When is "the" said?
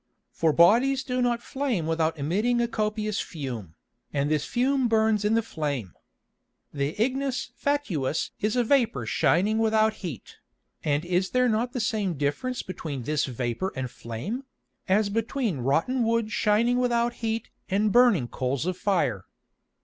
5.35-5.43, 6.73-6.99, 11.73-11.79